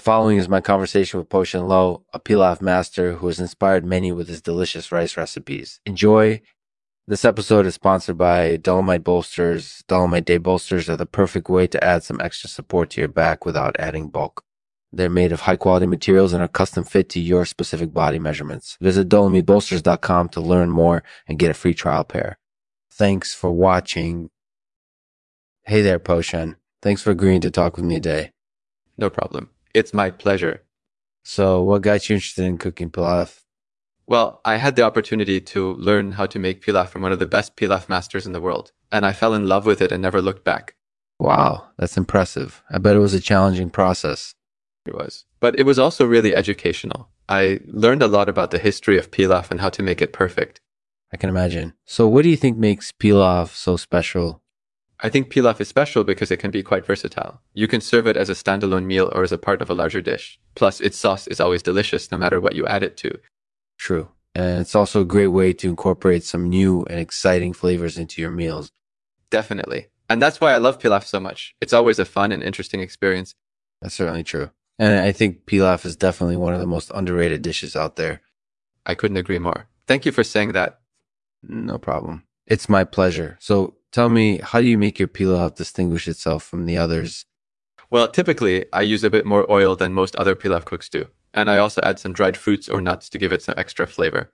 following 0.00 0.38
is 0.38 0.48
my 0.48 0.60
conversation 0.60 1.18
with 1.18 1.28
Po 1.28 1.44
Shen 1.44 1.68
Loh, 1.68 2.04
a 2.12 2.18
pilaf 2.18 2.60
master 2.60 3.14
who 3.14 3.26
has 3.28 3.38
inspired 3.38 3.84
many 3.84 4.10
with 4.10 4.28
his 4.28 4.42
delicious 4.42 4.90
rice 4.90 5.16
recipes. 5.16 5.80
Enjoy. 5.86 6.40
This 7.06 7.24
episode 7.24 7.66
is 7.66 7.74
sponsored 7.74 8.18
by 8.18 8.56
Dolomite 8.56 9.04
Bolsters. 9.04 9.82
Dolomite 9.88 10.24
Day 10.24 10.38
Bolsters 10.38 10.88
are 10.88 10.96
the 10.96 11.06
perfect 11.06 11.48
way 11.48 11.66
to 11.66 11.84
add 11.84 12.02
some 12.02 12.20
extra 12.20 12.48
support 12.48 12.90
to 12.90 13.00
your 13.00 13.08
back 13.08 13.44
without 13.44 13.76
adding 13.78 14.08
bulk. 14.08 14.44
They're 14.92 15.10
made 15.10 15.32
of 15.32 15.42
high 15.42 15.56
quality 15.56 15.86
materials 15.86 16.32
and 16.32 16.42
are 16.42 16.48
custom 16.48 16.84
fit 16.84 17.08
to 17.10 17.20
your 17.20 17.44
specific 17.44 17.92
body 17.92 18.18
measurements. 18.18 18.76
Visit 18.80 19.08
dolomitebolsters.com 19.08 20.30
to 20.30 20.40
learn 20.40 20.70
more 20.70 21.02
and 21.28 21.38
get 21.38 21.50
a 21.50 21.54
free 21.54 21.74
trial 21.74 22.04
pair. 22.04 22.38
Thanks 22.90 23.34
for 23.34 23.52
watching. 23.52 24.30
Hey 25.64 25.82
there, 25.82 25.98
Po 25.98 26.20
Shen. 26.20 26.56
Thanks 26.82 27.02
for 27.02 27.10
agreeing 27.10 27.40
to 27.42 27.50
talk 27.50 27.76
with 27.76 27.84
me 27.84 27.96
today. 27.96 28.32
No 28.96 29.10
problem. 29.10 29.50
It's 29.74 29.94
my 29.94 30.10
pleasure. 30.10 30.62
So, 31.22 31.62
what 31.62 31.82
got 31.82 32.08
you 32.08 32.16
interested 32.16 32.44
in 32.44 32.58
cooking 32.58 32.90
pilaf? 32.90 33.40
Well, 34.06 34.40
I 34.44 34.56
had 34.56 34.74
the 34.74 34.82
opportunity 34.82 35.40
to 35.40 35.74
learn 35.74 36.12
how 36.12 36.26
to 36.26 36.38
make 36.38 36.64
pilaf 36.64 36.88
from 36.88 37.02
one 37.02 37.12
of 37.12 37.20
the 37.20 37.26
best 37.26 37.56
pilaf 37.56 37.88
masters 37.88 38.26
in 38.26 38.32
the 38.32 38.40
world, 38.40 38.72
and 38.90 39.06
I 39.06 39.12
fell 39.12 39.34
in 39.34 39.46
love 39.46 39.66
with 39.66 39.80
it 39.80 39.92
and 39.92 40.02
never 40.02 40.20
looked 40.20 40.44
back. 40.44 40.74
Wow, 41.20 41.68
that's 41.78 41.96
impressive. 41.96 42.62
I 42.70 42.78
bet 42.78 42.96
it 42.96 43.00
was 43.00 43.14
a 43.14 43.20
challenging 43.20 43.70
process. 43.70 44.34
It 44.86 44.94
was. 44.94 45.26
But 45.38 45.58
it 45.58 45.64
was 45.64 45.78
also 45.78 46.04
really 46.06 46.34
educational. 46.34 47.08
I 47.28 47.60
learned 47.66 48.02
a 48.02 48.08
lot 48.08 48.28
about 48.28 48.50
the 48.50 48.58
history 48.58 48.98
of 48.98 49.10
pilaf 49.10 49.50
and 49.50 49.60
how 49.60 49.68
to 49.68 49.82
make 49.82 50.02
it 50.02 50.12
perfect. 50.12 50.60
I 51.12 51.16
can 51.16 51.30
imagine. 51.30 51.74
So, 51.84 52.08
what 52.08 52.22
do 52.22 52.30
you 52.30 52.36
think 52.36 52.56
makes 52.56 52.90
pilaf 52.90 53.54
so 53.54 53.76
special? 53.76 54.42
I 55.02 55.08
think 55.08 55.32
pilaf 55.32 55.60
is 55.60 55.68
special 55.68 56.04
because 56.04 56.30
it 56.30 56.36
can 56.38 56.50
be 56.50 56.62
quite 56.62 56.84
versatile. 56.84 57.40
You 57.54 57.66
can 57.66 57.80
serve 57.80 58.06
it 58.06 58.16
as 58.16 58.28
a 58.28 58.34
standalone 58.34 58.84
meal 58.84 59.10
or 59.14 59.22
as 59.22 59.32
a 59.32 59.38
part 59.38 59.62
of 59.62 59.70
a 59.70 59.74
larger 59.74 60.00
dish. 60.02 60.38
Plus, 60.54 60.80
its 60.80 60.98
sauce 60.98 61.26
is 61.26 61.40
always 61.40 61.62
delicious 61.62 62.10
no 62.10 62.18
matter 62.18 62.40
what 62.40 62.54
you 62.54 62.66
add 62.66 62.82
it 62.82 62.96
to. 62.98 63.18
True. 63.78 64.08
And 64.34 64.60
it's 64.60 64.74
also 64.74 65.00
a 65.00 65.06
great 65.06 65.28
way 65.28 65.52
to 65.54 65.68
incorporate 65.68 66.22
some 66.22 66.48
new 66.48 66.84
and 66.84 67.00
exciting 67.00 67.52
flavors 67.52 67.96
into 67.96 68.20
your 68.20 68.30
meals. 68.30 68.70
Definitely. 69.30 69.86
And 70.08 70.20
that's 70.20 70.40
why 70.40 70.52
I 70.52 70.58
love 70.58 70.78
pilaf 70.78 71.04
so 71.04 71.18
much. 71.18 71.54
It's 71.60 71.72
always 71.72 71.98
a 71.98 72.04
fun 72.04 72.30
and 72.30 72.42
interesting 72.42 72.80
experience. 72.80 73.34
That's 73.80 73.94
certainly 73.94 74.24
true. 74.24 74.50
And 74.78 75.00
I 75.00 75.12
think 75.12 75.46
pilaf 75.46 75.84
is 75.84 75.96
definitely 75.96 76.36
one 76.36 76.52
of 76.52 76.60
the 76.60 76.66
most 76.66 76.90
underrated 76.94 77.42
dishes 77.42 77.74
out 77.74 77.96
there. 77.96 78.20
I 78.84 78.94
couldn't 78.94 79.16
agree 79.16 79.38
more. 79.38 79.68
Thank 79.86 80.04
you 80.04 80.12
for 80.12 80.24
saying 80.24 80.52
that. 80.52 80.80
No 81.42 81.78
problem. 81.78 82.24
It's 82.46 82.68
my 82.68 82.84
pleasure. 82.84 83.36
So 83.40 83.76
tell 83.92 84.08
me, 84.08 84.38
how 84.42 84.60
do 84.60 84.66
you 84.66 84.78
make 84.78 84.98
your 84.98 85.08
pilaf 85.08 85.54
distinguish 85.54 86.08
itself 86.08 86.42
from 86.42 86.66
the 86.66 86.76
others? 86.76 87.24
Well, 87.90 88.08
typically, 88.08 88.66
I 88.72 88.82
use 88.82 89.02
a 89.02 89.10
bit 89.10 89.26
more 89.26 89.50
oil 89.50 89.74
than 89.74 89.92
most 89.92 90.14
other 90.16 90.36
pilaf 90.36 90.64
cooks 90.64 90.88
do. 90.88 91.08
And 91.34 91.50
I 91.50 91.58
also 91.58 91.80
add 91.82 91.98
some 91.98 92.12
dried 92.12 92.36
fruits 92.36 92.68
or 92.68 92.80
nuts 92.80 93.08
to 93.10 93.18
give 93.18 93.32
it 93.32 93.42
some 93.42 93.54
extra 93.56 93.86
flavor. 93.86 94.32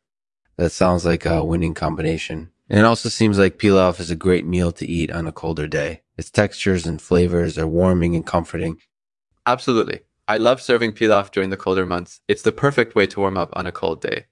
That 0.57 0.71
sounds 0.71 1.05
like 1.05 1.27
a 1.27 1.45
winning 1.45 1.75
combination. 1.75 2.51
And 2.69 2.81
it 2.81 2.85
also 2.85 3.09
seems 3.09 3.39
like 3.39 3.59
pilaf 3.59 4.01
is 4.01 4.11
a 4.11 4.17
great 4.17 4.47
meal 4.47 4.73
to 4.73 4.87
eat 4.87 5.11
on 5.11 5.27
a 5.27 5.33
colder 5.33 5.69
day. 5.69 6.03
Its 6.17 6.31
textures 6.31 6.87
and 6.87 7.01
flavors 7.01 7.59
are 7.59 7.67
warming 7.67 8.17
and 8.17 8.27
comforting. 8.27 8.79
Absolutely. 9.47 10.01
I 10.27 10.39
love 10.39 10.61
serving 10.61 10.93
pilaf 10.93 11.31
during 11.31 11.51
the 11.51 11.57
colder 11.57 11.87
months. 11.87 12.21
It's 12.27 12.43
the 12.43 12.53
perfect 12.53 12.95
way 12.95 13.07
to 13.07 13.21
warm 13.21 13.37
up 13.37 13.51
on 13.53 13.67
a 13.67 13.73
cold 13.73 14.01
day. 14.01 14.27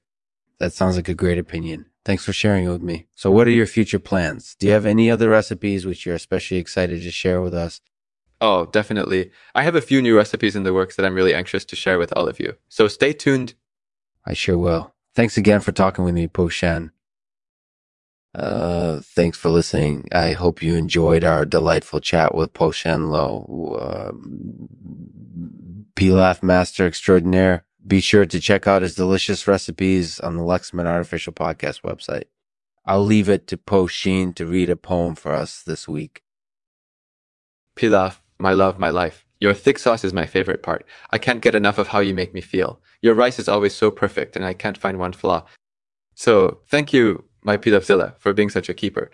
That 0.59 0.73
sounds 0.73 0.97
like 0.97 1.09
a 1.09 1.15
great 1.15 1.39
opinion. 1.39 1.87
Thanks 2.05 2.25
for 2.25 2.35
sharing 2.35 2.67
it 2.67 2.71
with 2.71 2.83
me. 2.83 3.07
So, 3.15 3.31
what 3.31 3.47
are 3.47 3.53
your 3.53 3.67
future 3.67 3.99
plans? 3.99 4.57
Do 4.59 4.67
you 4.67 4.73
have 4.73 4.85
any 4.85 5.11
other 5.11 5.31
recipes 5.31 5.87
which 5.87 6.05
you're 6.05 6.15
especially 6.15 6.59
excited 6.59 7.03
to 7.03 7.11
share 7.11 7.41
with 7.41 7.55
us? 7.55 7.81
Oh, 8.41 8.67
definitely. 8.67 9.31
I 9.55 9.63
have 9.63 9.75
a 9.75 9.81
few 9.81 10.03
new 10.03 10.15
recipes 10.17 10.55
in 10.55 10.65
the 10.65 10.75
works 10.75 10.97
that 10.97 11.07
I'm 11.07 11.15
really 11.15 11.35
anxious 11.35 11.65
to 11.65 11.77
share 11.77 11.99
with 11.99 12.13
all 12.15 12.29
of 12.29 12.39
you. 12.39 12.57
So, 12.69 12.89
stay 12.89 13.15
tuned. 13.15 13.55
I 14.27 14.35
sure 14.35 14.59
will. 14.59 14.95
Thanks 15.15 15.39
again 15.39 15.61
for 15.61 15.73
talking 15.73 16.05
with 16.05 16.15
me, 16.15 16.29
Po 16.29 16.49
Shen. 16.49 16.91
Uh, 18.35 19.01
thanks 19.01 19.39
for 19.39 19.49
listening. 19.49 20.09
I 20.13 20.33
hope 20.33 20.63
you 20.63 20.75
enjoyed 20.75 21.25
our 21.25 21.47
delightful 21.47 22.01
chat 22.01 22.35
with 22.35 22.53
Po 22.53 22.73
Shen 22.73 23.11
Loh, 23.11 23.79
uh, 23.81 24.13
Pilaf 25.95 26.43
Master 26.43 26.87
Extraordinaire. 26.87 27.64
Be 27.87 28.01
sure 28.01 28.25
to 28.25 28.41
check 28.41 28.67
out 28.67 28.81
his 28.81 28.95
delicious 28.95 29.47
recipes 29.47 30.19
on 30.21 30.37
the 30.37 30.43
Lexman 30.43 30.87
Artificial 30.87 31.35
Podcast 31.35 31.83
website. 31.83 32.25
I'll 32.87 33.05
leave 33.05 33.29
it 33.29 33.47
to 33.49 33.59
Po 33.59 33.87
Shen 33.87 34.33
to 34.35 34.47
read 34.47 34.71
a 34.71 34.77
poem 34.77 35.15
for 35.15 35.33
us 35.33 35.63
this 35.63 35.87
week. 35.87 36.23
Pilaf, 37.77 38.21
my 38.39 38.53
love, 38.53 38.79
my 38.79 38.89
life. 38.91 39.27
Your 39.39 39.53
thick 39.53 39.79
sauce 39.79 40.05
is 40.05 40.15
my 40.15 40.25
favorite 40.25 40.63
part. 40.63 40.87
I 41.11 41.19
can't 41.19 41.43
get 41.43 41.55
enough 41.55 41.77
of 41.77 41.89
how 41.89 41.99
you 41.99 42.15
make 42.15 42.33
me 42.33 42.41
feel. 42.41 42.81
Your 43.03 43.15
rice 43.15 43.39
is 43.39 43.49
always 43.49 43.75
so 43.75 43.91
perfect 43.91 44.37
and 44.37 44.45
I 44.45 44.55
can't 44.55 44.79
find 44.79 44.99
one 44.99 45.13
flaw. 45.13 45.45
So 46.15 46.61
thank 46.69 46.93
you, 46.93 47.25
my 47.43 47.59
Pilafzilla, 47.59 48.17
for 48.19 48.33
being 48.33 48.49
such 48.49 48.71
a 48.71 48.75
keeper. 48.75 49.11